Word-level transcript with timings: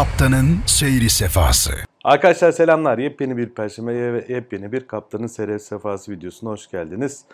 Kaptanın 0.00 0.58
Seyri 0.66 1.10
Sefası. 1.10 1.70
Arkadaşlar 2.04 2.52
selamlar. 2.52 2.98
Yepyeni 2.98 3.36
bir 3.36 3.48
Perşembe 3.48 4.12
ve 4.12 4.24
yepyeni 4.28 4.72
bir 4.72 4.86
Kaptanın 4.86 5.26
Seyri 5.26 5.60
Sefası 5.60 6.12
videosuna 6.12 6.50
hoş 6.50 6.70
geldiniz. 6.70 7.24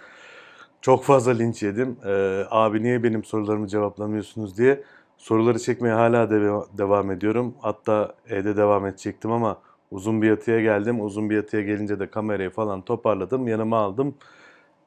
Çok 0.80 1.04
fazla 1.04 1.32
linç 1.32 1.62
yedim. 1.62 1.96
Ee, 2.06 2.42
abi 2.50 2.82
niye 2.82 3.02
benim 3.02 3.24
sorularımı 3.24 3.68
cevaplamıyorsunuz 3.68 4.58
diye. 4.58 4.82
Soruları 5.16 5.58
çekmeye 5.58 5.94
hala 5.94 6.30
de- 6.30 6.78
devam 6.78 7.10
ediyorum. 7.10 7.54
Hatta 7.60 8.14
evde 8.28 8.56
devam 8.56 8.86
edecektim 8.86 9.32
ama 9.32 9.58
uzun 9.90 10.22
bir 10.22 10.28
yatıya 10.28 10.60
geldim. 10.60 11.00
Uzun 11.00 11.30
bir 11.30 11.36
yatıya 11.36 11.62
gelince 11.62 12.00
de 12.00 12.10
kamerayı 12.10 12.50
falan 12.50 12.82
toparladım. 12.82 13.48
Yanıma 13.48 13.78
aldım. 13.78 14.14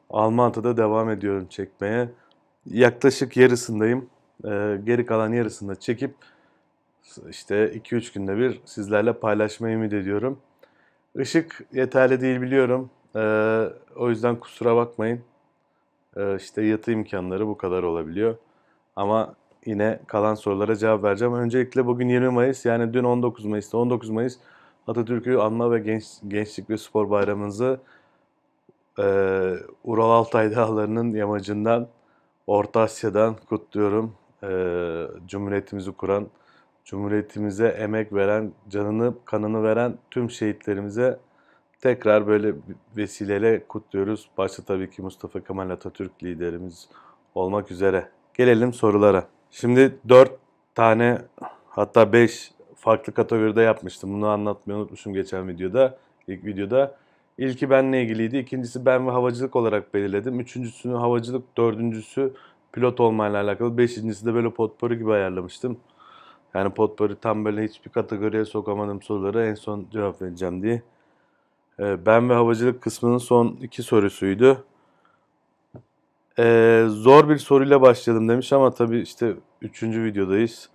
Almantı'da 0.10 0.78
devam 0.78 1.10
ediyorum 1.10 1.48
çekmeye. 1.50 2.10
Yaklaşık 2.66 3.38
yarısındayım. 3.38 4.10
Ee, 4.46 4.78
geri 4.84 5.06
kalan 5.06 5.34
yarısında 5.34 5.76
çekip 5.76 6.16
işte 7.30 7.72
2-3 7.74 8.14
günde 8.14 8.38
bir 8.38 8.62
sizlerle 8.66 9.14
paylaşmayı 9.14 9.76
ümit 9.76 9.94
ediyorum. 9.94 10.40
Işık 11.16 11.66
yeterli 11.74 12.22
değil 12.22 12.42
biliyorum. 12.42 12.90
Ee, 13.16 13.20
o 13.96 14.10
yüzden 14.10 14.36
kusura 14.36 14.76
bakmayın. 14.76 15.22
Ee, 16.18 16.36
işte 16.36 16.62
yatı 16.62 16.92
imkanları 16.92 17.48
bu 17.48 17.58
kadar 17.58 17.84
olabiliyor. 17.84 18.36
Ama 18.96 19.36
yine 19.66 20.00
kalan 20.08 20.36
sorulara 20.36 20.76
cevap 20.76 21.04
vereceğim. 21.04 21.34
Öncelikle 21.34 21.86
bugün 21.86 22.10
20 22.10 22.30
Mayıs 22.30 22.66
yani 22.66 22.94
dün 22.94 23.04
19 23.04 23.46
Mayıs'ta 23.46 23.78
19 23.78 24.10
Mayıs 24.10 24.38
Atatürk'ü 24.88 25.38
anma 25.38 25.72
ve 25.72 25.80
genç, 25.80 26.04
gençlik 26.28 26.70
ve 26.70 26.78
spor 26.78 27.10
bayramımızı 27.10 27.80
e, 29.00 29.04
Ural 29.84 30.12
Altay 30.12 30.56
Dağları'nın 30.56 31.14
yamacından 31.14 31.88
Orta 32.48 32.82
Asya'dan 32.82 33.36
kutluyorum. 33.50 34.16
E, 34.44 34.50
Cumhuriyetimizi 35.28 35.92
kuran, 35.92 36.28
Cumhuriyetimize 36.90 37.68
emek 37.68 38.14
veren, 38.14 38.52
canını, 38.70 39.14
kanını 39.26 39.64
veren 39.64 39.98
tüm 40.12 40.32
şehitlerimize 40.32 41.20
tekrar 41.82 42.28
böyle 42.28 42.54
vesileyle 42.98 43.64
kutluyoruz. 43.68 44.30
Başta 44.38 44.64
tabii 44.64 44.90
ki 44.90 45.02
Mustafa 45.02 45.44
Kemal 45.44 45.70
Atatürk 45.70 46.24
liderimiz 46.24 46.90
olmak 47.36 47.72
üzere. 47.72 48.10
Gelelim 48.34 48.74
sorulara. 48.74 49.28
Şimdi 49.52 49.98
4 50.10 50.32
tane 50.76 51.22
hatta 51.68 52.14
5 52.14 52.52
farklı 52.76 53.14
kategoride 53.14 53.62
yapmıştım. 53.62 54.14
Bunu 54.14 54.28
anlatmayı 54.28 54.80
unutmuşum 54.80 55.14
geçen 55.14 55.48
videoda. 55.48 55.98
ilk 56.28 56.46
videoda. 56.46 56.96
İlki 57.38 57.70
benle 57.70 58.04
ilgiliydi. 58.04 58.38
İkincisi 58.38 58.86
ben 58.86 59.08
ve 59.08 59.12
havacılık 59.12 59.56
olarak 59.56 59.94
belirledim. 59.94 60.40
Üçüncüsünü 60.40 60.96
havacılık, 60.96 61.58
dördüncüsü 61.58 62.34
pilot 62.74 63.00
olmayla 63.00 63.44
alakalı. 63.44 63.78
Beşincisi 63.78 64.26
de 64.26 64.34
böyle 64.34 64.50
potpourri 64.50 64.98
gibi 64.98 65.12
ayarlamıştım. 65.12 65.78
Yani 66.54 66.70
potpourri 66.74 67.16
tam 67.16 67.46
böyle 67.46 67.64
hiçbir 67.64 67.92
kategoriye 67.92 68.46
sokamadım 68.46 69.02
soruları 69.02 69.46
en 69.46 69.56
son 69.56 69.88
cevap 69.92 70.22
vereceğim 70.22 70.64
diye. 70.64 70.82
Ee, 71.80 72.06
Ben 72.06 72.30
ve 72.30 72.34
havacılık 72.34 72.82
kısmının 72.82 73.18
son 73.18 73.48
iki 73.62 73.84
sorusuydu. 73.84 74.66
Ee, 76.40 76.86
zor 76.90 77.30
bir 77.30 77.38
soruyla 77.38 77.82
başlayalım 77.82 78.30
demiş 78.30 78.54
ama 78.54 78.72
tabii 78.74 79.00
işte 79.00 79.36
üçüncü 79.62 80.04
videodayız. 80.04 80.70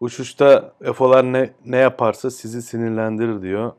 Uçuşta 0.00 0.72
FO'lar 0.94 1.24
ne, 1.24 1.50
ne 1.66 1.76
yaparsa 1.76 2.30
sizi 2.30 2.62
sinirlendirir 2.62 3.42
diyor. 3.42 3.72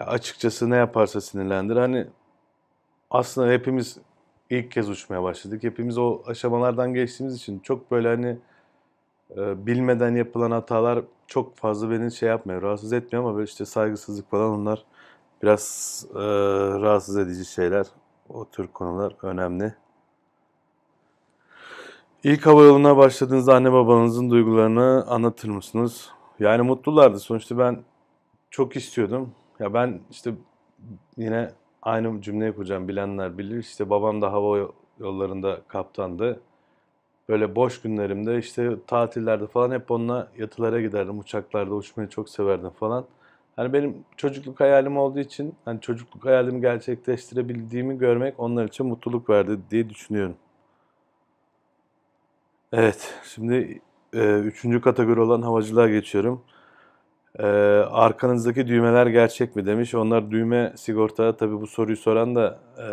Ya 0.00 0.06
açıkçası 0.06 0.70
ne 0.70 0.76
yaparsa 0.76 1.20
sinirlendirir. 1.20 1.80
Hani 1.80 2.06
aslında 3.10 3.52
hepimiz 3.52 3.98
ilk 4.50 4.70
kez 4.70 4.90
uçmaya 4.90 5.22
başladık. 5.22 5.62
Hepimiz 5.62 5.98
o 5.98 6.22
aşamalardan 6.26 6.94
geçtiğimiz 6.94 7.36
için 7.36 7.58
çok 7.58 7.90
böyle 7.90 8.08
hani 8.08 8.38
bilmeden 9.36 10.14
yapılan 10.14 10.50
hatalar 10.50 11.04
çok 11.26 11.56
fazla 11.56 11.90
beni 11.90 12.12
şey 12.12 12.28
yapmıyor, 12.28 12.62
rahatsız 12.62 12.92
etmiyor 12.92 13.24
ama 13.24 13.34
böyle 13.34 13.44
işte 13.44 13.64
saygısızlık 13.64 14.30
falan 14.30 14.50
onlar 14.50 14.84
biraz 15.42 16.06
e, 16.14 16.18
rahatsız 16.80 17.16
edici 17.16 17.44
şeyler. 17.44 17.86
O 18.28 18.44
tür 18.44 18.66
konular 18.66 19.14
önemli. 19.22 19.74
İlk 22.24 22.46
hava 22.46 22.62
yoluna 22.62 22.96
başladığınızda 22.96 23.54
anne 23.54 23.72
babanızın 23.72 24.30
duygularını 24.30 25.04
anlatır 25.08 25.48
mısınız? 25.48 26.10
Yani 26.40 26.62
mutlulardı. 26.62 27.18
Sonuçta 27.18 27.58
ben 27.58 27.84
çok 28.50 28.76
istiyordum. 28.76 29.34
Ya 29.60 29.74
ben 29.74 30.00
işte 30.10 30.34
yine 31.16 31.50
aynı 31.82 32.20
cümleyi 32.20 32.54
kuracağım. 32.54 32.88
Bilenler 32.88 33.38
bilir. 33.38 33.58
İşte 33.58 33.90
babam 33.90 34.22
da 34.22 34.32
hava 34.32 34.68
yollarında 34.98 35.60
kaptandı. 35.68 36.40
Böyle 37.28 37.56
boş 37.56 37.82
günlerimde 37.82 38.38
işte 38.38 38.76
tatillerde 38.86 39.46
falan 39.46 39.70
hep 39.70 39.90
onunla 39.90 40.28
yatılara 40.38 40.80
giderdim. 40.80 41.18
Uçaklarda 41.18 41.74
uçmayı 41.74 42.08
çok 42.08 42.28
severdim 42.28 42.70
falan. 42.70 43.04
Hani 43.56 43.72
benim 43.72 44.04
çocukluk 44.16 44.60
hayalim 44.60 44.96
olduğu 44.98 45.18
için 45.18 45.54
hani 45.64 45.80
çocukluk 45.80 46.24
hayalimi 46.24 46.60
gerçekleştirebildiğimi 46.60 47.98
görmek 47.98 48.40
onlar 48.40 48.64
için 48.64 48.86
mutluluk 48.86 49.30
verdi 49.30 49.58
diye 49.70 49.90
düşünüyorum. 49.90 50.36
Evet, 52.72 53.14
şimdi 53.24 53.80
e, 54.14 54.38
üçüncü 54.38 54.80
kategori 54.80 55.20
olan 55.20 55.42
havacılığa 55.42 55.88
geçiyorum. 55.88 56.42
E, 57.38 57.46
arkanızdaki 57.90 58.66
düğmeler 58.68 59.06
gerçek 59.06 59.56
mi 59.56 59.66
demiş. 59.66 59.94
Onlar 59.94 60.30
düğme 60.30 60.72
sigorta. 60.76 61.36
Tabii 61.36 61.60
bu 61.60 61.66
soruyu 61.66 61.96
soran 61.96 62.34
da 62.34 62.60
e, 62.78 62.86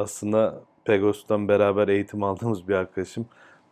aslında 0.00 0.60
Pegasus'tan 0.86 1.48
beraber 1.48 1.88
eğitim 1.88 2.22
aldığımız 2.22 2.68
bir 2.68 2.74
arkadaşım. 2.74 3.26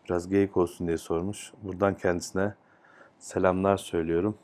Biraz 0.04 0.28
geyik 0.28 0.56
olsun 0.56 0.86
diye 0.86 0.98
sormuş. 0.98 1.52
Buradan 1.62 1.94
kendisine 1.94 2.54
selamlar 3.18 3.76
söylüyorum. 3.76 4.34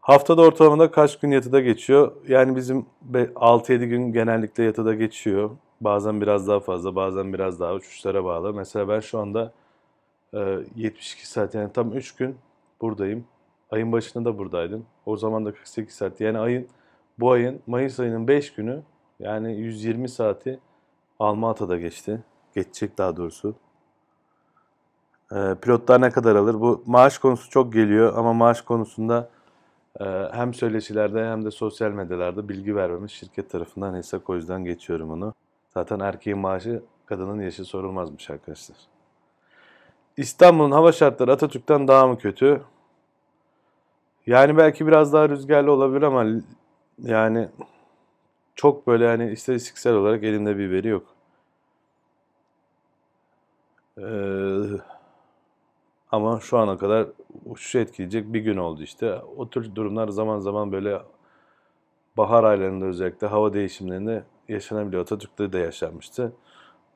Haftada 0.00 0.42
ortalamada 0.42 0.90
kaç 0.90 1.18
gün 1.18 1.30
yatıda 1.30 1.60
geçiyor? 1.60 2.12
Yani 2.28 2.56
bizim 2.56 2.86
6-7 3.12 3.84
gün 3.84 4.12
genellikle 4.12 4.64
yatıda 4.64 4.94
geçiyor. 4.94 5.50
Bazen 5.80 6.20
biraz 6.20 6.48
daha 6.48 6.60
fazla, 6.60 6.94
bazen 6.94 7.32
biraz 7.32 7.60
daha 7.60 7.74
uçuşlara 7.74 8.24
bağlı. 8.24 8.54
Mesela 8.54 8.88
ben 8.88 9.00
şu 9.00 9.18
anda 9.18 9.52
e, 10.34 10.58
72 10.76 11.28
saat 11.28 11.54
yani 11.54 11.72
tam 11.72 11.92
3 11.92 12.14
gün 12.14 12.36
buradayım. 12.80 13.24
Ayın 13.70 13.92
başında 13.92 14.24
da 14.24 14.38
buradaydım. 14.38 14.86
O 15.06 15.16
zaman 15.16 15.46
da 15.46 15.54
48 15.54 15.94
saat. 15.94 16.20
Yani 16.20 16.38
ayın 16.38 16.68
bu 17.18 17.30
ayın 17.30 17.60
Mayıs 17.66 18.00
ayının 18.00 18.28
5 18.28 18.54
günü 18.54 18.82
yani 19.20 19.56
120 19.56 20.08
saati 20.08 20.58
Almata'da 21.18 21.76
geçti. 21.76 22.22
Geçecek 22.54 22.98
daha 22.98 23.16
doğrusu. 23.16 23.54
E, 25.32 25.54
pilotlar 25.62 26.00
ne 26.00 26.10
kadar 26.10 26.36
alır? 26.36 26.60
Bu 26.60 26.82
maaş 26.86 27.18
konusu 27.18 27.50
çok 27.50 27.72
geliyor 27.72 28.12
ama 28.16 28.32
maaş 28.32 28.60
konusunda 28.60 29.28
e, 30.00 30.04
hem 30.32 30.54
söyleşilerde 30.54 31.24
hem 31.24 31.44
de 31.44 31.50
sosyal 31.50 31.90
medyalarda 31.90 32.48
bilgi 32.48 32.76
vermemiş 32.76 33.12
şirket 33.12 33.50
tarafından 33.50 33.94
hesap 33.94 34.30
o 34.30 34.34
yüzden 34.34 34.64
geçiyorum 34.64 35.10
onu. 35.10 35.34
Zaten 35.74 36.00
erkeğin 36.00 36.38
maaşı 36.38 36.82
kadının 37.06 37.40
yaşı 37.40 37.64
sorulmazmış 37.64 38.30
arkadaşlar. 38.30 38.76
İstanbul'un 40.16 40.70
hava 40.70 40.92
şartları 40.92 41.32
Atatürk'ten 41.32 41.88
daha 41.88 42.06
mı 42.06 42.18
kötü? 42.18 42.62
Yani 44.26 44.56
belki 44.56 44.86
biraz 44.86 45.12
daha 45.12 45.28
rüzgarlı 45.28 45.72
olabilir 45.72 46.02
ama 46.02 46.24
yani 46.98 47.48
çok 48.56 48.86
böyle 48.86 49.06
hani 49.08 49.30
istatistiksel 49.32 49.94
olarak 49.94 50.24
elimde 50.24 50.58
bir 50.58 50.70
veri 50.70 50.88
yok. 50.88 51.06
Ee, 53.98 54.80
ama 56.12 56.40
şu 56.40 56.58
ana 56.58 56.78
kadar 56.78 57.06
uçuşu 57.46 57.78
etkileyecek 57.78 58.32
bir 58.32 58.40
gün 58.40 58.56
oldu 58.56 58.82
işte. 58.82 59.14
O 59.36 59.50
tür 59.50 59.74
durumlar 59.74 60.08
zaman 60.08 60.38
zaman 60.38 60.72
böyle 60.72 61.02
bahar 62.16 62.44
aylarında 62.44 62.84
özellikle 62.84 63.26
hava 63.26 63.52
değişimlerinde 63.52 64.24
yaşanabiliyor. 64.48 65.02
Atatürk'te 65.02 65.52
de 65.52 65.58
yaşanmıştı. 65.58 66.32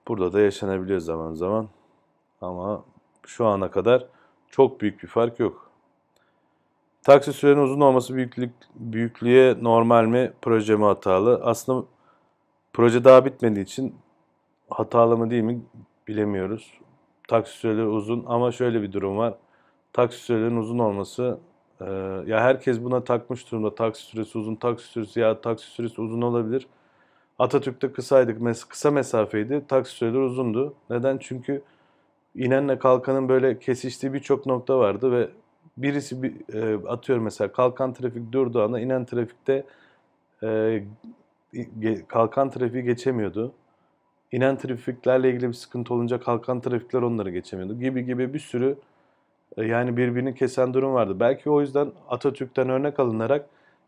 Burada 0.08 0.32
da 0.32 0.40
yaşanabiliyor 0.40 1.00
zaman 1.00 1.34
zaman. 1.34 1.68
Ama 2.40 2.84
şu 3.26 3.46
ana 3.46 3.70
kadar 3.70 4.06
çok 4.50 4.80
büyük 4.80 5.02
bir 5.02 5.08
fark 5.08 5.40
yok. 5.40 5.69
Taksi 7.04 7.32
sürenin 7.32 7.62
uzun 7.62 7.80
olması 7.80 8.14
büyüklük, 8.14 8.50
büyüklüğe 8.74 9.56
normal 9.62 10.04
mi, 10.04 10.32
proje 10.42 10.76
mi 10.76 10.84
hatalı? 10.84 11.40
Aslında 11.44 11.86
proje 12.72 13.04
daha 13.04 13.24
bitmediği 13.24 13.64
için 13.64 13.94
hatalı 14.70 15.16
mı 15.16 15.30
değil 15.30 15.42
mi 15.42 15.60
bilemiyoruz. 16.08 16.74
Taksi 17.28 17.58
süreleri 17.58 17.86
uzun 17.86 18.24
ama 18.26 18.52
şöyle 18.52 18.82
bir 18.82 18.92
durum 18.92 19.18
var. 19.18 19.34
Taksi 19.92 20.18
sürelerinin 20.18 20.56
uzun 20.56 20.78
olması 20.78 21.38
e, 21.80 21.84
ya 22.26 22.40
herkes 22.40 22.82
buna 22.82 23.04
takmış 23.04 23.52
durumda. 23.52 23.74
Taksi 23.74 24.02
süresi 24.02 24.38
uzun, 24.38 24.54
taksi 24.54 24.86
süresi 24.86 25.20
ya 25.20 25.40
taksi 25.40 25.66
süresi 25.66 26.00
uzun 26.00 26.22
olabilir. 26.22 26.66
Atatürk'te 27.38 27.92
kısaydık, 27.92 28.40
mes 28.40 28.64
kısa 28.64 28.90
mesafeydi. 28.90 29.64
Taksi 29.68 29.92
süreleri 29.92 30.18
uzundu. 30.18 30.74
Neden? 30.90 31.18
Çünkü 31.18 31.62
inenle 32.34 32.78
kalkanın 32.78 33.28
böyle 33.28 33.58
kesiştiği 33.58 34.12
birçok 34.12 34.46
nokta 34.46 34.78
vardı 34.78 35.12
ve 35.12 35.30
birisi 35.82 36.22
bir, 36.22 36.54
e, 36.54 36.88
atıyorum 36.88 37.24
mesela 37.24 37.52
kalkan 37.52 37.92
trafik 37.92 38.32
durduğu 38.32 38.62
anda 38.62 38.80
inen 38.80 39.04
trafikte 39.04 39.64
e, 40.42 40.82
kalkan 42.08 42.50
trafiği 42.50 42.84
geçemiyordu. 42.84 43.52
İnen 44.32 44.56
trafiklerle 44.58 45.30
ilgili 45.30 45.48
bir 45.48 45.52
sıkıntı 45.54 45.94
olunca 45.94 46.20
kalkan 46.20 46.60
trafikler 46.60 47.02
onları 47.02 47.30
geçemiyordu 47.30 47.78
gibi 47.80 48.04
gibi 48.04 48.34
bir 48.34 48.38
sürü 48.38 48.76
E, 49.56 49.64
Yani 49.66 49.96
birbirini 49.96 50.34
kesen 50.34 50.74
durum 50.74 50.94
vardı. 50.94 51.20
Belki 51.20 51.50
o 51.50 51.60
yüzden 51.60 51.92
Atatürk'ten 52.08 52.68
örnek 52.68 53.00
alınarak 53.00 53.46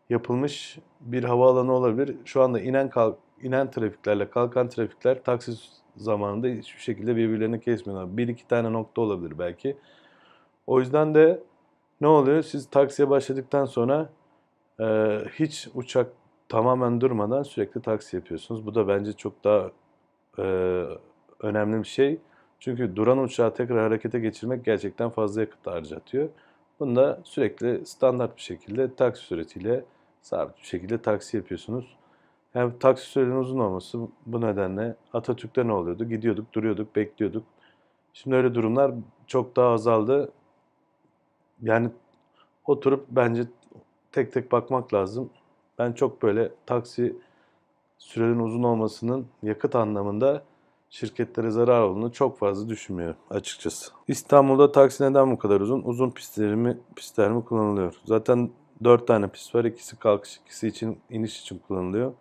yapılmış 0.09 0.79
bir 1.01 1.23
havaalanı 1.23 1.73
olabilir. 1.73 2.15
Şu 2.25 2.41
anda 2.41 2.59
inen 2.61 2.89
kalk, 2.89 3.17
inen 3.41 3.71
trafiklerle 3.71 4.29
kalkan 4.29 4.69
trafikler 4.69 5.23
taksi 5.23 5.51
zamanında 5.97 6.47
hiçbir 6.47 6.81
şekilde 6.81 7.15
birbirlerini 7.15 7.61
kesmiyorlar. 7.61 8.17
Bir 8.17 8.27
iki 8.27 8.47
tane 8.47 8.73
nokta 8.73 9.01
olabilir 9.01 9.39
belki. 9.39 9.77
O 10.67 10.79
yüzden 10.79 11.15
de 11.15 11.39
ne 12.01 12.07
oluyor? 12.07 12.43
Siz 12.43 12.69
taksiye 12.69 13.09
başladıktan 13.09 13.65
sonra 13.65 14.09
e, 14.79 14.85
hiç 15.39 15.67
uçak 15.73 16.11
tamamen 16.49 17.01
durmadan 17.01 17.43
sürekli 17.43 17.81
taksi 17.81 18.15
yapıyorsunuz. 18.15 18.65
Bu 18.65 18.75
da 18.75 18.87
bence 18.87 19.13
çok 19.13 19.43
daha 19.43 19.71
e, 20.39 20.43
önemli 21.39 21.79
bir 21.79 21.87
şey. 21.87 22.19
Çünkü 22.59 22.95
duran 22.95 23.17
uçağı 23.17 23.53
tekrar 23.53 23.79
harekete 23.79 24.19
geçirmek 24.19 24.65
gerçekten 24.65 25.09
fazla 25.09 25.41
yakıt 25.41 25.67
harcatıyor. 25.67 26.29
Bunu 26.79 26.95
da 26.95 27.19
sürekli 27.23 27.85
standart 27.85 28.37
bir 28.37 28.41
şekilde 28.41 28.95
taksi 28.95 29.23
süretiyle 29.23 29.85
sabit 30.21 30.57
bir 30.57 30.63
şekilde 30.65 31.01
taksi 31.01 31.37
yapıyorsunuz. 31.37 31.97
Yani 32.55 32.73
taksi 32.79 33.05
sürenin 33.05 33.35
uzun 33.35 33.59
olması 33.59 33.99
bu 34.25 34.41
nedenle 34.41 34.95
Atatürk'te 35.13 35.67
ne 35.67 35.73
oluyordu? 35.73 36.05
Gidiyorduk, 36.05 36.53
duruyorduk, 36.53 36.95
bekliyorduk. 36.95 37.43
Şimdi 38.13 38.35
öyle 38.35 38.55
durumlar 38.55 38.91
çok 39.27 39.55
daha 39.55 39.69
azaldı. 39.69 40.31
Yani 41.61 41.89
oturup 42.65 43.05
bence 43.09 43.43
tek 44.11 44.33
tek 44.33 44.51
bakmak 44.51 44.93
lazım. 44.93 45.29
Ben 45.79 45.93
çok 45.93 46.21
böyle 46.21 46.51
taksi 46.65 47.15
sürenin 47.97 48.39
uzun 48.39 48.63
olmasının 48.63 49.27
yakıt 49.43 49.75
anlamında 49.75 50.43
şirketlere 50.89 51.51
zarar 51.51 51.81
olduğunu 51.81 52.11
çok 52.11 52.37
fazla 52.37 52.69
düşünmüyorum 52.69 53.15
açıkçası. 53.29 53.91
İstanbul'da 54.07 54.71
taksi 54.71 55.03
neden 55.03 55.31
bu 55.31 55.37
kadar 55.37 55.61
uzun? 55.61 55.81
Uzun 55.83 56.09
pistler 56.09 56.55
mi, 56.55 56.77
pistler 56.95 57.31
mi 57.31 57.45
kullanılıyor? 57.45 57.95
Zaten 58.05 58.49
4 58.83 59.07
tane 59.07 59.27
pist 59.27 59.55
var. 59.55 59.65
İkisi 59.65 59.99
kalkış, 59.99 60.37
ikisi 60.37 60.67
için 60.67 60.99
iniş 61.09 61.41
için 61.41 61.61
kullanılıyor. 61.67 62.13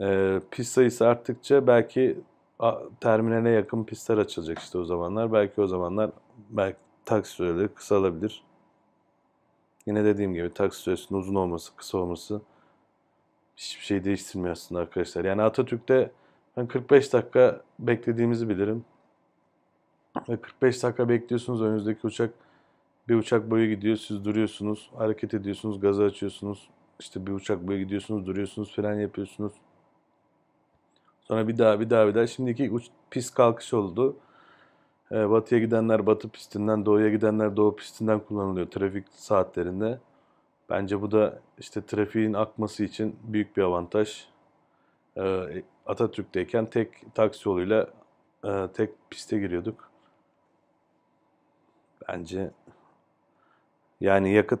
Ee, 0.00 0.40
pist 0.50 0.72
sayısı 0.72 1.06
arttıkça 1.06 1.66
belki 1.66 2.20
terminale 3.00 3.50
yakın 3.50 3.84
pistler 3.84 4.18
açılacak 4.18 4.58
işte 4.58 4.78
o 4.78 4.84
zamanlar. 4.84 5.32
Belki 5.32 5.60
o 5.60 5.66
zamanlar 5.66 6.10
belki 6.50 6.78
taksi 7.04 7.32
süreleri 7.32 7.68
kısalabilir. 7.68 8.42
Yine 9.86 10.04
dediğim 10.04 10.34
gibi 10.34 10.54
taksi 10.54 10.80
süresinin 10.80 11.18
uzun 11.18 11.34
olması, 11.34 11.76
kısa 11.76 11.98
olması 11.98 12.40
hiçbir 13.56 13.84
şey 13.84 14.04
değiştirmiyor 14.04 14.52
aslında 14.52 14.80
arkadaşlar. 14.80 15.24
Yani 15.24 15.42
Atatürk'te 15.42 16.10
ben 16.56 16.66
45 16.66 17.12
dakika 17.12 17.60
beklediğimizi 17.78 18.48
bilirim. 18.48 18.84
Ve 20.28 20.40
45 20.40 20.82
dakika 20.82 21.08
bekliyorsunuz 21.08 21.62
önünüzdeki 21.62 22.06
uçak 22.06 22.34
bir 23.08 23.14
uçak 23.14 23.50
boyu 23.50 23.68
gidiyor 23.68 23.96
siz 23.96 24.24
duruyorsunuz 24.24 24.90
hareket 24.96 25.34
ediyorsunuz 25.34 25.80
gazı 25.80 26.04
açıyorsunuz 26.04 26.68
işte 27.00 27.26
bir 27.26 27.32
uçak 27.32 27.66
boyu 27.66 27.78
gidiyorsunuz 27.78 28.26
duruyorsunuz 28.26 28.72
fren 28.76 29.00
yapıyorsunuz. 29.00 29.52
Sonra 31.20 31.48
bir 31.48 31.58
daha 31.58 31.80
bir 31.80 31.90
daha 31.90 32.08
bir 32.08 32.14
daha 32.14 32.26
şimdiki 32.26 32.70
uç, 32.70 32.86
pist 33.10 33.34
kalkış 33.34 33.74
oldu. 33.74 34.16
Ee, 35.12 35.30
batıya 35.30 35.60
gidenler 35.60 36.06
batı 36.06 36.28
pistinden 36.28 36.86
doğuya 36.86 37.08
gidenler 37.10 37.56
doğu 37.56 37.76
pistinden 37.76 38.20
kullanılıyor 38.20 38.66
trafik 38.70 39.06
saatlerinde. 39.10 39.98
Bence 40.70 41.02
bu 41.02 41.10
da 41.12 41.40
işte 41.58 41.86
trafiğin 41.86 42.32
akması 42.32 42.84
için 42.84 43.16
büyük 43.24 43.56
bir 43.56 43.62
avantaj. 43.62 44.26
Ee, 45.16 45.62
Atatürk'teyken 45.86 46.66
tek 46.66 47.14
taksi 47.14 47.48
yoluyla 47.48 47.88
e, 48.44 48.68
tek 48.74 48.90
piste 49.10 49.38
giriyorduk. 49.38 49.90
Bence 52.08 52.50
yani 54.00 54.32
yakıt 54.32 54.60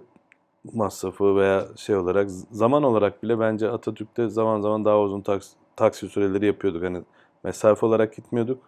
masrafı 0.74 1.36
veya 1.36 1.66
şey 1.76 1.96
olarak 1.96 2.30
zaman 2.30 2.82
olarak 2.82 3.22
bile 3.22 3.40
bence 3.40 3.70
Atatürk'te 3.70 4.28
zaman 4.28 4.60
zaman 4.60 4.84
daha 4.84 5.00
uzun 5.00 5.20
taksi, 5.20 5.56
taksi 5.76 6.08
süreleri 6.08 6.46
yapıyorduk. 6.46 6.82
Hani 6.82 7.02
mesafe 7.44 7.86
olarak 7.86 8.16
gitmiyorduk. 8.16 8.62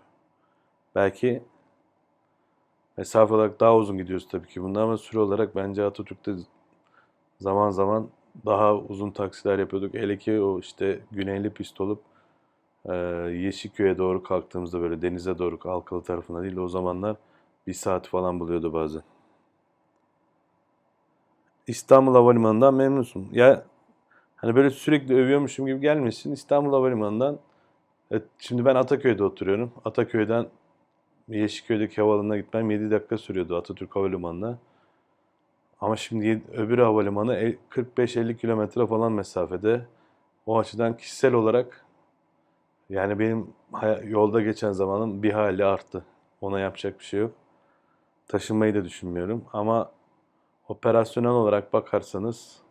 Belki 0.94 1.42
mesafe 2.96 3.34
olarak 3.34 3.60
daha 3.60 3.76
uzun 3.76 3.98
gidiyoruz 3.98 4.28
tabii 4.28 4.48
ki 4.48 4.62
bunda 4.62 4.82
ama 4.82 4.98
süre 4.98 5.20
olarak 5.20 5.56
bence 5.56 5.84
Atatürk'te 5.84 6.32
zaman 7.40 7.70
zaman 7.70 8.08
daha 8.46 8.76
uzun 8.76 9.10
taksiler 9.10 9.58
yapıyorduk. 9.58 9.94
Hele 9.94 10.18
ki 10.18 10.40
o 10.40 10.58
işte 10.58 11.00
güneyli 11.12 11.50
pist 11.50 11.80
olup 11.80 12.02
e, 12.86 12.94
Yeşilköy'e 13.32 13.98
doğru 13.98 14.22
kalktığımızda 14.22 14.80
böyle 14.80 15.02
denize 15.02 15.38
doğru 15.38 15.58
Halkalı 15.62 16.02
tarafına 16.02 16.42
değil 16.42 16.56
o 16.56 16.68
zamanlar 16.68 17.16
bir 17.66 17.72
saat 17.72 18.08
falan 18.08 18.40
buluyordu 18.40 18.72
bazen. 18.72 19.02
İstanbul 21.66 22.14
Havalimanı'ndan 22.14 22.74
memnunsun. 22.74 23.28
Ya 23.32 23.64
hani 24.36 24.56
böyle 24.56 24.70
sürekli 24.70 25.14
övüyormuşum 25.14 25.66
gibi 25.66 25.80
gelmesin. 25.80 26.32
İstanbul 26.32 26.72
Havalimanı'ndan 26.72 27.38
evet, 28.10 28.24
şimdi 28.38 28.64
ben 28.64 28.74
Ataköy'de 28.74 29.24
oturuyorum. 29.24 29.72
Ataköy'den 29.84 30.46
Yeşilköy'deki 31.28 32.00
havaalanına 32.00 32.36
gitmem 32.36 32.70
7 32.70 32.90
dakika 32.90 33.18
sürüyordu 33.18 33.56
Atatürk 33.56 33.96
Havalimanı'na. 33.96 34.58
Ama 35.80 35.96
şimdi 35.96 36.42
öbür 36.52 36.78
havalimanı 36.78 37.34
e- 37.36 37.58
45-50 37.70 38.36
kilometre 38.36 38.86
falan 38.86 39.12
mesafede. 39.12 39.86
O 40.46 40.58
açıdan 40.58 40.96
kişisel 40.96 41.34
olarak 41.34 41.84
yani 42.90 43.18
benim 43.18 43.54
yolda 44.04 44.40
geçen 44.42 44.72
zamanım 44.72 45.22
bir 45.22 45.32
hali 45.32 45.64
arttı. 45.64 46.04
Ona 46.40 46.60
yapacak 46.60 46.98
bir 46.98 47.04
şey 47.04 47.20
yok. 47.20 47.32
Taşınmayı 48.28 48.74
da 48.74 48.84
düşünmüyorum 48.84 49.44
ama 49.52 49.90
operasyonel 50.68 51.30
olarak 51.30 51.72
bakarsanız 51.72 52.62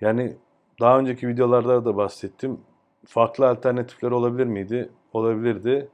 yani 0.00 0.36
daha 0.80 0.98
önceki 0.98 1.28
videolarda 1.28 1.84
da 1.84 1.96
bahsettim. 1.96 2.60
Farklı 3.06 3.48
alternatifler 3.48 4.10
olabilir 4.10 4.46
miydi? 4.46 4.90
Olabilirdi. 5.12 5.88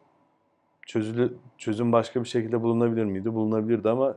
Çözülü, 0.86 1.36
çözüm 1.58 1.92
başka 1.92 2.24
bir 2.24 2.28
şekilde 2.28 2.62
bulunabilir 2.62 3.04
miydi? 3.04 3.34
Bulunabilirdi 3.34 3.88
ama 3.88 4.16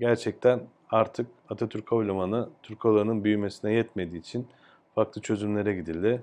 gerçekten 0.00 0.60
artık 0.90 1.26
Atatürk 1.48 1.92
Havalimanı 1.92 2.48
Türk 2.62 2.84
Havalimanı'nın 2.84 3.24
büyümesine 3.24 3.72
yetmediği 3.72 4.20
için 4.20 4.46
farklı 4.94 5.20
çözümlere 5.20 5.74
gidildi. 5.74 6.22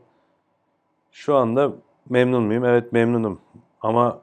Şu 1.11 1.35
anda 1.35 1.73
memnun 2.09 2.43
muyum? 2.43 2.65
Evet 2.65 2.93
memnunum. 2.93 3.41
Ama 3.81 4.21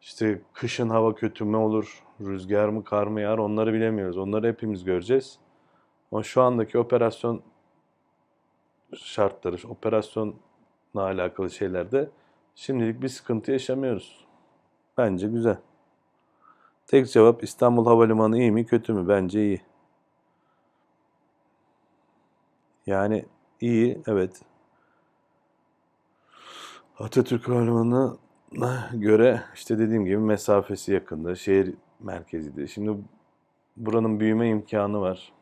işte 0.00 0.40
kışın 0.52 0.88
hava 0.88 1.14
kötü 1.14 1.44
mü 1.44 1.56
olur, 1.56 2.04
rüzgar 2.20 2.68
mı, 2.68 2.84
kar 2.84 3.06
mı 3.06 3.20
yağar 3.20 3.38
onları 3.38 3.72
bilemiyoruz. 3.72 4.18
Onları 4.18 4.48
hepimiz 4.48 4.84
göreceğiz. 4.84 5.38
Ama 6.12 6.22
şu 6.22 6.42
andaki 6.42 6.78
operasyon 6.78 7.42
şartları, 8.96 9.68
operasyonla 9.68 10.34
alakalı 10.94 11.50
şeylerde 11.50 12.10
şimdilik 12.58 13.02
bir 13.02 13.08
sıkıntı 13.08 13.52
yaşamıyoruz. 13.52 14.26
Bence 14.96 15.28
güzel. 15.28 15.56
Tek 16.86 17.10
cevap 17.10 17.42
İstanbul 17.42 17.86
Havalimanı 17.86 18.38
iyi 18.38 18.52
mi 18.52 18.66
kötü 18.66 18.92
mü? 18.92 19.08
Bence 19.08 19.42
iyi. 19.42 19.62
Yani 22.86 23.24
iyi 23.60 24.02
evet. 24.06 24.42
Atatürk 26.98 27.48
Havalimanı'na 27.48 28.90
göre 28.92 29.42
işte 29.54 29.78
dediğim 29.78 30.04
gibi 30.04 30.18
mesafesi 30.18 30.92
yakında, 30.92 31.34
şehir 31.34 31.74
merkeziydi. 32.00 32.68
Şimdi 32.68 32.98
buranın 33.76 34.20
büyüme 34.20 34.48
imkanı 34.48 35.00
var. 35.00 35.32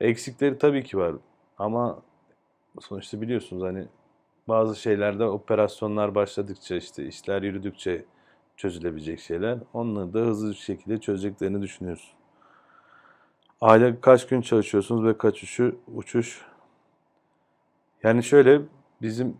Eksikleri 0.00 0.58
tabii 0.58 0.84
ki 0.84 0.98
var 0.98 1.14
ama 1.58 2.02
sonuçta 2.80 3.20
biliyorsunuz 3.20 3.62
hani 3.62 3.88
bazı 4.48 4.76
şeylerde 4.76 5.24
operasyonlar 5.24 6.14
başladıkça 6.14 6.76
işte 6.76 7.06
işler 7.06 7.42
yürüdükçe 7.42 8.04
çözülebilecek 8.56 9.20
şeyler. 9.20 9.58
Onları 9.72 10.14
da 10.14 10.18
hızlı 10.18 10.50
bir 10.50 10.54
şekilde 10.54 11.00
çözeceklerini 11.00 11.62
düşünüyoruz. 11.62 12.16
Ayda 13.60 14.00
kaç 14.00 14.26
gün 14.26 14.40
çalışıyorsunuz 14.40 15.04
ve 15.04 15.18
kaç 15.18 15.42
uçuş? 15.42 15.74
uçuş? 15.94 16.44
Yani 18.02 18.22
şöyle 18.22 18.60
bizim 19.02 19.36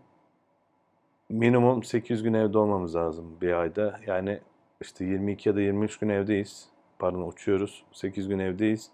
minimum 1.29 1.83
800 1.83 2.23
gün 2.23 2.33
evde 2.33 2.57
olmamız 2.57 2.95
lazım 2.95 3.37
bir 3.41 3.53
ayda. 3.53 3.99
Yani 4.07 4.39
işte 4.81 5.05
22 5.05 5.49
ya 5.49 5.55
da 5.55 5.61
23 5.61 5.97
gün 5.97 6.09
evdeyiz. 6.09 6.69
Pardon 6.99 7.27
uçuyoruz. 7.27 7.83
8 7.91 8.27
gün 8.27 8.39
evdeyiz. 8.39 8.89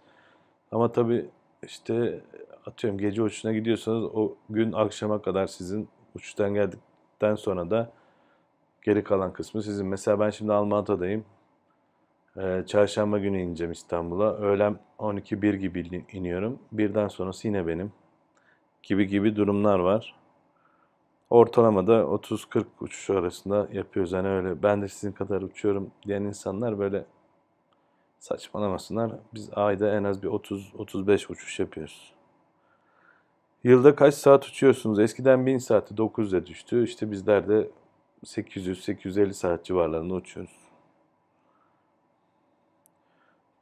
Ama 0.72 0.92
tabii 0.92 1.30
işte 1.64 2.22
atıyorum 2.66 3.00
gece 3.00 3.22
uçuşuna 3.22 3.54
gidiyorsanız 3.54 4.04
o 4.04 4.36
gün 4.50 4.72
akşama 4.72 5.22
kadar 5.22 5.48
sizin 5.48 5.90
uçuştan 6.16 6.54
geldikten 6.54 7.36
sonra 7.36 7.70
da 7.70 7.92
geri 8.82 9.04
kalan 9.04 9.34
kısmı 9.34 9.64
sizin. 9.64 9.88
Mesela 9.88 10.20
ben 10.20 10.30
şimdi 10.30 10.54
Almanya'dayım. 10.54 11.26
Ee, 12.38 12.64
çarşamba 12.68 13.20
günü 13.20 13.42
ineceğim 13.42 13.72
İstanbul'a. 13.72 14.34
Öğlen 14.38 14.80
12-1 15.00 15.54
gibi 15.56 15.80
in- 15.82 16.08
iniyorum. 16.20 16.60
Birden 16.72 17.08
sonrası 17.08 17.48
yine 17.48 17.68
benim. 17.68 17.94
Gibi 18.84 19.08
gibi 19.08 19.36
durumlar 19.36 19.80
var. 19.80 20.16
ortalamada 21.30 21.94
30-40 22.06 22.66
uçuş 22.82 23.10
arasında 23.10 23.68
yapıyoruz. 23.74 24.12
Yani 24.12 24.28
öyle 24.28 24.64
ben 24.64 24.82
de 24.82 24.88
sizin 24.88 25.12
kadar 25.12 25.42
uçuyorum 25.42 25.92
diyen 26.06 26.22
insanlar 26.24 26.80
böyle 26.80 27.06
saçmalamasınlar. 28.20 29.12
Biz 29.34 29.50
ayda 29.54 29.96
en 29.96 30.04
az 30.04 30.24
bir 30.24 30.28
30-35 30.28 31.32
uçuş 31.32 31.60
yapıyoruz. 31.60 32.14
Yılda 33.64 33.96
kaç 33.96 34.14
saat 34.14 34.46
uçuyorsunuz? 34.46 35.00
Eskiden 35.00 35.46
1000 35.46 35.58
saati 35.58 35.94
900'e 35.94 36.46
düştü. 36.46 36.84
İşte 36.84 37.12
bizler 37.12 37.48
de 37.48 37.70
800-850 38.26 39.34
saat 39.34 39.66
civarlarında 39.66 40.14
uçuyoruz. 40.14 40.56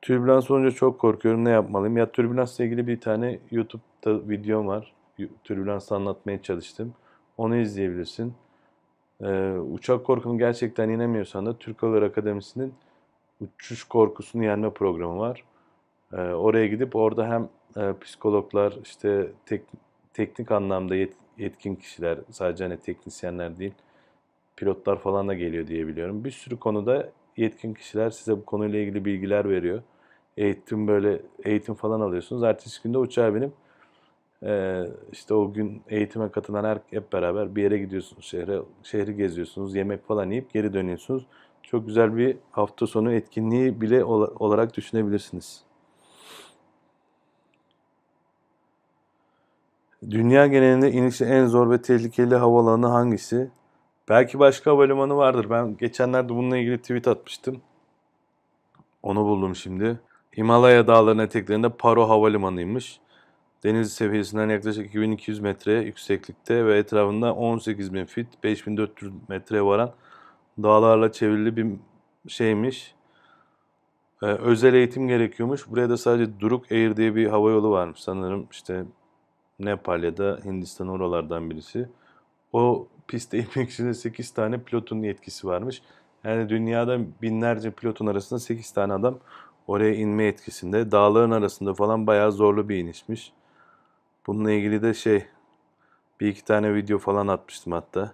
Türbülans 0.02 0.52
olunca 0.52 0.72
çok 0.72 1.00
korkuyorum. 1.00 1.46
Ne 1.46 1.50
yapmalıyım? 1.50 1.98
Ya 1.98 2.12
türbülansla 2.12 2.64
ilgili 2.64 2.88
bir 2.88 3.00
tane 3.02 3.40
YouTube'da 3.52 4.30
videom 4.30 4.68
var. 4.68 4.94
Türbülans 5.44 5.92
anlatmaya 5.92 6.42
çalıştım. 6.42 6.94
Onu 7.38 7.56
izleyebilirsin. 7.56 8.34
Ee, 9.22 9.52
uçak 9.52 10.06
korkunu 10.06 10.38
gerçekten 10.38 10.90
yenemiyorsan 10.90 11.46
da 11.46 11.58
Türk 11.58 11.84
Hava 11.84 12.06
Akademisi'nin 12.06 12.74
uçuş 13.42 13.84
korkusunu 13.84 14.44
yenme 14.44 14.70
programı 14.70 15.20
var. 15.20 15.44
Ee, 16.14 16.18
oraya 16.18 16.68
gidip 16.68 16.96
orada 16.96 17.28
hem 17.28 17.50
e, 17.78 17.94
psikologlar, 18.02 18.78
işte 18.84 19.32
tek, 19.46 19.62
teknik 20.14 20.52
anlamda 20.52 20.96
yet, 20.96 21.14
yetkin 21.38 21.76
kişiler, 21.76 22.20
sadece 22.32 22.64
hani 22.64 22.78
teknisyenler 22.80 23.60
değil, 23.60 23.74
pilotlar 24.56 25.00
falan 25.00 25.28
da 25.28 25.34
geliyor 25.34 25.68
diye 25.68 25.88
biliyorum. 25.88 26.24
Bir 26.24 26.32
sürü 26.32 26.60
konuda 26.60 27.10
yetkin 27.38 27.74
kişiler 27.74 28.10
size 28.10 28.38
bu 28.38 28.46
konuyla 28.46 28.80
ilgili 28.80 29.06
bilgiler 29.06 29.50
veriyor. 29.50 29.82
Eğitim 30.38 30.88
böyle 30.88 31.22
eğitim 31.44 31.76
falan 31.76 32.02
alıyorsunuz. 32.02 32.44
Ertesi 32.44 32.84
günde 32.84 32.98
uçağa 32.98 33.36
binip 33.36 33.52
e, 34.44 34.84
işte 35.12 35.34
o 35.34 35.54
gün 35.54 35.82
eğitime 35.90 36.32
katılan 36.32 36.64
her, 36.64 36.78
hep 36.92 37.14
beraber 37.14 37.56
bir 37.56 37.64
yere 37.64 37.78
gidiyorsunuz 37.78 38.26
şehre, 38.26 38.60
şehri 38.84 39.16
geziyorsunuz, 39.16 39.76
yemek 39.76 40.08
falan 40.08 40.30
yiyip 40.30 40.54
geri 40.54 40.74
dönüyorsunuz. 40.74 41.26
Çok 41.64 41.88
güzel 41.88 42.18
bir 42.18 42.38
hafta 42.52 42.88
sonu 42.88 43.14
etkinliği 43.14 43.82
bile 43.82 44.04
olarak 44.04 44.78
düşünebilirsiniz. 44.78 45.64
Dünya 50.10 50.48
genelinde 50.48 50.92
inişi 50.92 51.26
en 51.26 51.46
zor 51.46 51.70
ve 51.72 51.82
tehlikeli 51.82 52.36
havaalanı 52.36 52.88
hangisi? 52.88 53.52
Belki 54.10 54.40
başka 54.40 54.72
havalimanı 54.72 55.16
vardır. 55.16 55.50
Ben 55.50 55.78
geçenlerde 55.78 56.30
bununla 56.30 56.58
ilgili 56.58 56.78
tweet 56.78 57.08
atmıştım. 57.08 57.62
Onu 59.04 59.20
buldum 59.26 59.56
şimdi. 59.56 60.00
Himalaya 60.38 60.88
dağlarının 60.88 61.24
eteklerinde 61.24 61.70
Paro 61.70 62.10
Havalimanı'ymış. 62.10 63.00
Deniz 63.64 63.94
seviyesinden 63.94 64.50
yaklaşık 64.50 64.86
2200 64.86 65.40
metre 65.40 65.74
yükseklikte 65.82 66.66
ve 66.66 66.78
etrafında 66.78 67.30
18.000 67.30 68.06
fit, 68.06 68.44
5400 68.44 69.14
metreye 69.30 69.64
varan 69.66 69.94
dağlarla 70.64 71.12
çevrili 71.12 71.58
bir 71.58 71.68
şeymiş. 72.28 72.96
Ee, 74.24 74.26
özel 74.26 74.74
eğitim 74.74 75.08
gerekiyormuş. 75.08 75.70
Buraya 75.70 75.90
da 75.90 75.98
sadece 75.98 76.40
Duruk 76.40 76.72
Air 76.72 76.98
diye 76.98 77.16
bir 77.16 77.28
hava 77.28 77.52
yolu 77.52 77.72
varmış 77.72 78.00
sanırım. 78.00 78.48
işte 78.52 78.86
Nepal 79.66 80.04
ya 80.04 80.18
da 80.18 80.40
Hindistan 80.46 80.88
oralardan 80.88 81.50
birisi. 81.50 81.90
O 82.54 82.88
piste 83.08 83.38
inmek 83.38 83.70
için 83.70 83.92
8 83.92 84.32
tane 84.32 84.64
pilotun 84.64 85.04
yetkisi 85.04 85.48
varmış. 85.48 85.82
Yani 86.24 86.50
dünyada 86.50 87.00
binlerce 87.22 87.72
pilotun 87.72 88.08
arasında 88.08 88.40
8 88.40 88.72
tane 88.72 88.94
adam 88.94 89.20
oraya 89.68 89.94
inme 89.94 90.26
etkisinde. 90.26 90.92
Dağların 90.92 91.32
arasında 91.32 91.74
falan 91.74 92.08
bayağı 92.08 92.32
zorlu 92.32 92.70
bir 92.70 92.78
inişmiş. 92.78 93.34
Bununla 94.28 94.52
ilgili 94.52 94.82
de 94.82 94.94
şey 94.94 95.26
bir 96.20 96.28
iki 96.28 96.46
tane 96.46 96.76
video 96.76 96.98
falan 96.98 97.28
atmıştım 97.28 97.74
hatta. 97.74 98.14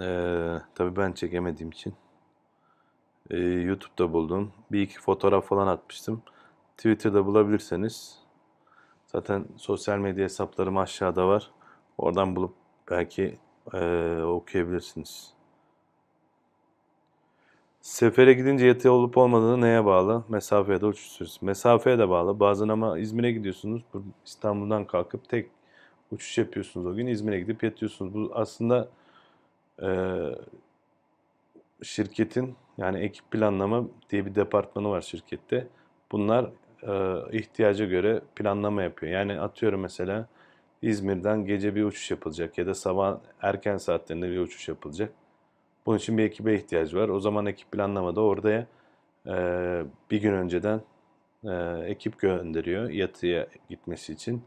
Ee, 0.00 0.58
tabii 0.74 0.96
ben 0.96 1.12
çekemediğim 1.12 1.70
için. 1.70 1.94
Ee, 3.30 3.36
YouTube'da 3.38 4.12
buldum. 4.12 4.52
Bir 4.72 4.82
iki 4.82 5.00
fotoğraf 5.00 5.46
falan 5.46 5.66
atmıştım. 5.66 6.22
Twitter'da 6.76 7.26
bulabilirseniz. 7.26 8.18
Zaten 9.12 9.44
sosyal 9.56 9.98
medya 9.98 10.24
hesaplarım 10.24 10.78
aşağıda 10.78 11.28
var. 11.28 11.50
Oradan 11.98 12.36
bulup 12.36 12.54
belki 12.90 13.38
e, 13.74 13.78
okuyabilirsiniz. 14.22 15.32
Sefere 17.80 18.32
gidince 18.32 18.66
yatı 18.66 18.92
olup 18.92 19.16
olmadığını 19.16 19.60
neye 19.60 19.84
bağlı? 19.84 20.24
Mesafeye 20.28 20.80
de 20.80 20.86
uçuş. 20.86 21.42
Mesafeye 21.42 21.98
de 21.98 22.08
bağlı. 22.08 22.40
Bazen 22.40 22.68
ama 22.68 22.98
İzmir'e 22.98 23.32
gidiyorsunuz. 23.32 23.82
İstanbul'dan 24.26 24.84
kalkıp 24.84 25.28
tek 25.28 25.50
uçuş 26.12 26.38
yapıyorsunuz 26.38 26.86
o 26.86 26.94
gün. 26.94 27.06
İzmir'e 27.06 27.40
gidip 27.40 27.62
yatıyorsunuz. 27.62 28.14
Bu 28.14 28.30
aslında 28.34 28.88
e, 29.82 29.88
şirketin 31.82 32.56
yani 32.78 32.98
ekip 32.98 33.30
planlama 33.30 33.84
diye 34.10 34.26
bir 34.26 34.34
departmanı 34.34 34.90
var 34.90 35.00
şirkette. 35.00 35.68
Bunlar 36.12 36.50
e, 36.82 36.92
ihtiyaca 37.38 37.84
göre 37.84 38.20
planlama 38.36 38.82
yapıyor. 38.82 39.12
Yani 39.12 39.40
atıyorum 39.40 39.80
mesela 39.80 40.28
İzmir'den 40.82 41.44
gece 41.46 41.74
bir 41.74 41.84
uçuş 41.84 42.10
yapılacak 42.10 42.58
ya 42.58 42.66
da 42.66 42.74
sabah 42.74 43.18
erken 43.42 43.76
saatlerinde 43.76 44.30
bir 44.30 44.38
uçuş 44.38 44.68
yapılacak. 44.68 45.12
Bunun 45.86 45.98
için 45.98 46.18
bir 46.18 46.24
ekibe 46.24 46.54
ihtiyaç 46.54 46.94
var. 46.94 47.08
O 47.08 47.20
zaman 47.20 47.46
ekip 47.46 47.72
planlamada 47.72 48.20
oraya 48.20 48.66
e, 49.26 49.34
bir 50.10 50.22
gün 50.22 50.32
önceden 50.32 50.80
e, 51.44 51.52
ekip 51.86 52.18
gönderiyor 52.18 52.90
yatıya 52.90 53.46
gitmesi 53.70 54.12
için. 54.12 54.42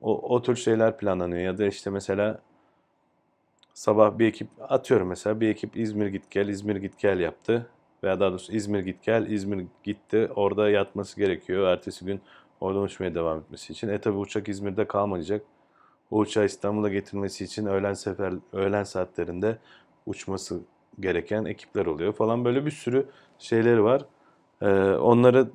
O, 0.00 0.34
o 0.34 0.42
tür 0.42 0.56
şeyler 0.56 0.98
planlanıyor. 0.98 1.42
Ya 1.42 1.58
da 1.58 1.66
işte 1.66 1.90
mesela 1.90 2.40
sabah 3.74 4.18
bir 4.18 4.26
ekip 4.26 4.48
atıyorum 4.60 5.08
mesela 5.08 5.40
bir 5.40 5.48
ekip 5.48 5.76
İzmir 5.76 6.06
git 6.06 6.30
gel 6.30 6.48
İzmir 6.48 6.76
git 6.76 6.98
gel 6.98 7.20
yaptı. 7.20 7.66
Veya 8.04 8.20
daha 8.20 8.30
doğrusu 8.30 8.52
İzmir 8.52 8.80
git 8.80 9.02
gel 9.02 9.26
İzmir 9.26 9.66
gitti 9.84 10.30
orada 10.36 10.70
yatması 10.70 11.16
gerekiyor. 11.20 11.68
Ertesi 11.68 12.04
gün 12.04 12.20
oradan 12.60 12.82
uçmaya 12.82 13.14
devam 13.14 13.38
etmesi 13.38 13.72
için. 13.72 13.88
E 13.88 14.00
tabi 14.00 14.16
uçak 14.18 14.48
İzmir'de 14.48 14.88
kalmayacak. 14.88 15.42
O 16.10 16.18
uçağı 16.18 16.44
İstanbul'a 16.44 16.88
getirmesi 16.88 17.44
için 17.44 17.66
öğlen 17.66 17.94
sefer 17.94 18.34
öğlen 18.52 18.84
saatlerinde 18.84 19.58
uçması 20.06 20.60
gereken 21.00 21.44
ekipler 21.44 21.86
oluyor 21.86 22.12
falan 22.12 22.44
böyle 22.44 22.66
bir 22.66 22.70
sürü 22.70 23.06
şeyleri 23.38 23.84
var. 23.84 24.04
Ee, 24.62 24.68
onları 24.92 25.48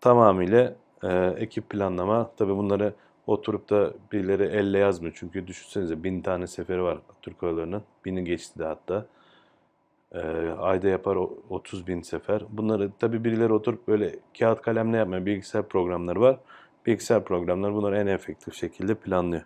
tamamıyla 0.00 0.76
e, 1.02 1.08
ekip 1.38 1.70
planlama. 1.70 2.30
Tabi 2.36 2.56
bunları 2.56 2.94
oturup 3.26 3.70
da 3.70 3.92
birileri 4.12 4.42
elle 4.42 4.78
yazmıyor. 4.78 5.14
Çünkü 5.18 5.46
düşünsenize 5.46 6.04
bin 6.04 6.22
tane 6.22 6.46
seferi 6.46 6.82
var 6.82 6.98
Türk 7.22 7.42
Hava 7.42 7.82
Bini 8.04 8.24
geçti 8.24 8.58
de 8.58 8.64
hatta. 8.64 9.06
Ee, 10.16 10.50
ayda 10.58 10.88
yapar 10.88 11.16
30 11.50 11.86
bin 11.86 12.02
sefer. 12.02 12.42
Bunları 12.50 12.90
tabi 12.98 13.24
birileri 13.24 13.52
oturup 13.52 13.88
böyle 13.88 14.16
kağıt 14.38 14.62
kalemle 14.62 14.96
yapmıyor. 14.96 15.26
Bilgisayar 15.26 15.68
programları 15.68 16.20
var. 16.20 16.38
Bilgisayar 16.86 17.24
programları 17.24 17.74
bunları 17.74 17.98
en 17.98 18.06
efektif 18.06 18.54
şekilde 18.54 18.94
planlıyor. 18.94 19.42